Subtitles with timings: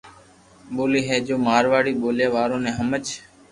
[0.75, 3.05] ڀولي ھي جو مارواڙي ٻوليا وارو ني ھمج